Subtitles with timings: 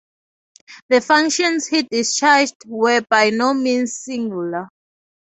[0.89, 4.67] The functions he discharged were by no means singular.